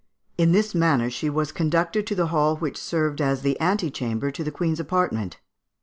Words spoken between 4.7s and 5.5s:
apartment.